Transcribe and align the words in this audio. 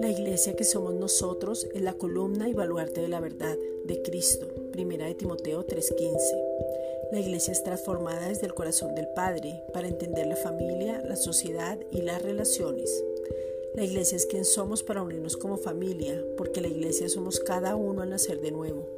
La 0.00 0.08
iglesia 0.08 0.54
que 0.54 0.64
somos 0.64 0.94
nosotros 0.94 1.66
es 1.74 1.82
la 1.82 1.94
columna 1.94 2.48
y 2.48 2.54
baluarte 2.54 3.00
de 3.00 3.08
la 3.08 3.20
verdad 3.20 3.56
de 3.84 4.02
Cristo. 4.02 4.46
Primera 4.72 5.06
de 5.06 5.14
Timoteo 5.14 5.64
3:15. 5.64 6.18
La 7.12 7.20
iglesia 7.20 7.52
es 7.52 7.62
transformada 7.62 8.28
desde 8.28 8.46
el 8.46 8.54
corazón 8.54 8.94
del 8.94 9.08
Padre 9.08 9.64
para 9.72 9.88
entender 9.88 10.26
la 10.26 10.36
familia, 10.36 11.02
la 11.04 11.16
sociedad 11.16 11.78
y 11.90 12.02
las 12.02 12.22
relaciones. 12.22 13.02
La 13.74 13.84
iglesia 13.84 14.16
es 14.16 14.26
quien 14.26 14.44
somos 14.44 14.82
para 14.82 15.02
unirnos 15.02 15.36
como 15.36 15.56
familia, 15.56 16.24
porque 16.36 16.60
la 16.60 16.68
iglesia 16.68 17.08
somos 17.08 17.38
cada 17.38 17.76
uno 17.76 18.02
al 18.02 18.10
nacer 18.10 18.40
de 18.40 18.50
nuevo. 18.50 18.88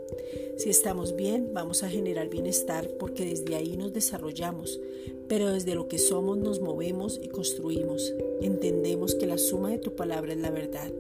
Si 0.57 0.71
estamos 0.71 1.15
bien, 1.15 1.51
vamos 1.53 1.83
a 1.83 1.91
generar 1.91 2.29
bienestar 2.29 2.89
porque 2.99 3.25
desde 3.25 3.55
ahí 3.55 3.77
nos 3.77 3.93
desarrollamos, 3.93 4.81
pero 5.29 5.53
desde 5.53 5.75
lo 5.75 5.89
que 5.89 5.99
somos 5.99 6.39
nos 6.39 6.61
movemos 6.61 7.21
y 7.23 7.29
construimos. 7.29 8.15
Entendemos 8.41 9.15
que 9.15 9.27
la 9.27 9.39
suma 9.39 9.71
de 9.71 9.79
tu 9.79 9.95
palabra 9.95 10.33
es 10.33 10.39
la 10.39 10.51
verdad. 10.51 10.91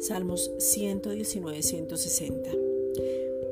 Salmos 0.00 0.50
119, 0.58 1.62
160. 1.62 2.50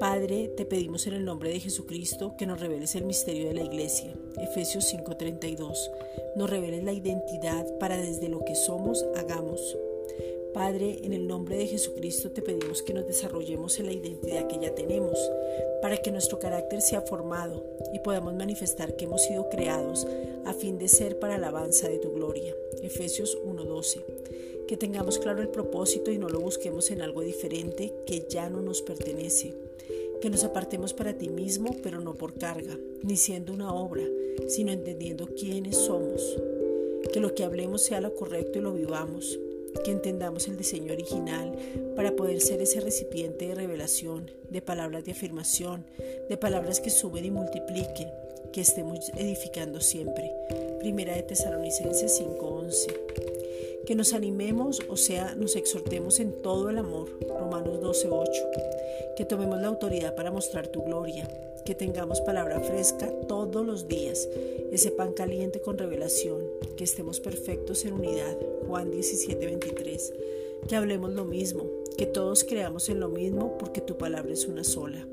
Padre, 0.00 0.48
te 0.56 0.64
pedimos 0.64 1.06
en 1.06 1.12
el 1.12 1.26
nombre 1.26 1.50
de 1.50 1.60
Jesucristo 1.60 2.34
que 2.38 2.46
nos 2.46 2.58
reveles 2.58 2.94
el 2.94 3.04
misterio 3.04 3.48
de 3.48 3.52
la 3.52 3.64
Iglesia. 3.64 4.10
Efesios 4.38 4.86
5:32. 4.86 5.90
Nos 6.36 6.48
reveles 6.48 6.84
la 6.84 6.94
identidad 6.94 7.66
para 7.78 7.98
desde 7.98 8.30
lo 8.30 8.42
que 8.42 8.54
somos 8.54 9.04
hagamos. 9.14 9.76
Padre, 10.54 11.00
en 11.02 11.12
el 11.12 11.28
nombre 11.28 11.58
de 11.58 11.66
Jesucristo 11.66 12.30
te 12.30 12.40
pedimos 12.40 12.80
que 12.82 12.94
nos 12.94 13.06
desarrollemos 13.06 13.78
en 13.78 13.86
la 13.86 13.92
identidad 13.92 14.46
que 14.46 14.58
ya 14.58 14.74
tenemos, 14.74 15.18
para 15.82 15.98
que 15.98 16.10
nuestro 16.10 16.38
carácter 16.38 16.80
sea 16.80 17.02
formado 17.02 17.62
y 17.92 17.98
podamos 17.98 18.32
manifestar 18.32 18.96
que 18.96 19.04
hemos 19.04 19.22
sido 19.22 19.50
creados 19.50 20.06
a 20.46 20.54
fin 20.54 20.78
de 20.78 20.88
ser 20.88 21.18
para 21.18 21.34
alabanza 21.34 21.90
de 21.90 21.98
tu 21.98 22.10
gloria. 22.10 22.54
Efesios 22.82 23.36
1:12 23.44 24.02
que 24.70 24.76
tengamos 24.76 25.18
claro 25.18 25.42
el 25.42 25.48
propósito 25.48 26.12
y 26.12 26.18
no 26.18 26.28
lo 26.28 26.38
busquemos 26.38 26.92
en 26.92 27.02
algo 27.02 27.22
diferente 27.22 27.92
que 28.06 28.28
ya 28.28 28.48
no 28.48 28.62
nos 28.62 28.82
pertenece, 28.82 29.52
que 30.20 30.30
nos 30.30 30.44
apartemos 30.44 30.94
para 30.94 31.18
ti 31.18 31.28
mismo, 31.28 31.74
pero 31.82 32.00
no 32.00 32.14
por 32.14 32.34
carga, 32.34 32.78
ni 33.02 33.16
siendo 33.16 33.52
una 33.52 33.74
obra, 33.74 34.04
sino 34.46 34.70
entendiendo 34.70 35.26
quiénes 35.34 35.76
somos, 35.76 36.22
que 37.12 37.18
lo 37.18 37.34
que 37.34 37.42
hablemos 37.42 37.82
sea 37.82 38.00
lo 38.00 38.14
correcto 38.14 38.60
y 38.60 38.62
lo 38.62 38.72
vivamos, 38.72 39.40
que 39.82 39.90
entendamos 39.90 40.46
el 40.46 40.56
diseño 40.56 40.92
original 40.92 41.52
para 41.96 42.14
poder 42.14 42.40
ser 42.40 42.62
ese 42.62 42.80
recipiente 42.80 43.48
de 43.48 43.56
revelación, 43.56 44.30
de 44.50 44.62
palabras 44.62 45.04
de 45.04 45.10
afirmación, 45.10 45.84
de 46.28 46.36
palabras 46.36 46.78
que 46.78 46.90
suben 46.90 47.24
y 47.24 47.32
multipliquen, 47.32 48.08
que 48.52 48.60
estemos 48.60 49.10
edificando 49.16 49.80
siempre. 49.80 50.30
Primera 50.78 51.16
de 51.16 51.24
Tesalonicenses 51.24 52.16
5:11 52.20 53.29
que 53.90 53.96
nos 53.96 54.14
animemos, 54.14 54.80
o 54.88 54.96
sea, 54.96 55.34
nos 55.34 55.56
exhortemos 55.56 56.20
en 56.20 56.30
todo 56.30 56.70
el 56.70 56.78
amor, 56.78 57.08
Romanos 57.28 57.80
12:8, 57.80 58.48
que 59.16 59.24
tomemos 59.24 59.60
la 59.60 59.66
autoridad 59.66 60.14
para 60.14 60.30
mostrar 60.30 60.68
tu 60.68 60.84
gloria, 60.84 61.26
que 61.64 61.74
tengamos 61.74 62.20
palabra 62.20 62.60
fresca 62.60 63.10
todos 63.26 63.66
los 63.66 63.88
días, 63.88 64.28
ese 64.70 64.92
pan 64.92 65.12
caliente 65.12 65.60
con 65.60 65.76
revelación, 65.76 66.38
que 66.76 66.84
estemos 66.84 67.18
perfectos 67.18 67.84
en 67.84 67.94
unidad, 67.94 68.38
Juan 68.68 68.92
17:23, 68.92 70.12
que 70.68 70.76
hablemos 70.76 71.12
lo 71.12 71.24
mismo, 71.24 71.64
que 71.98 72.06
todos 72.06 72.44
creamos 72.44 72.90
en 72.90 73.00
lo 73.00 73.08
mismo 73.08 73.58
porque 73.58 73.80
tu 73.80 73.98
palabra 73.98 74.32
es 74.32 74.46
una 74.46 74.62
sola. 74.62 75.04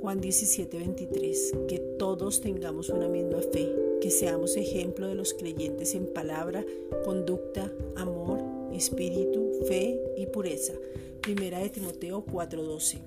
Juan 0.00 0.22
17:23, 0.22 1.52
que 1.68 1.78
todos 1.98 2.40
tengamos 2.40 2.88
una 2.88 3.06
misma 3.06 3.42
fe, 3.42 3.70
que 4.00 4.10
seamos 4.10 4.56
ejemplo 4.56 5.06
de 5.06 5.14
los 5.14 5.34
creyentes 5.34 5.94
en 5.94 6.06
palabra, 6.06 6.64
conducta, 7.04 7.72
amor, 7.96 8.40
espíritu, 8.72 9.50
fe 9.66 10.00
y 10.16 10.26
pureza. 10.26 10.74
Primera 11.20 11.58
de 11.58 11.70
Timoteo 11.70 12.24
4:12. 12.24 12.98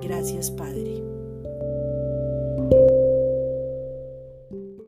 Gracias 0.00 0.50
Padre. 0.50 1.02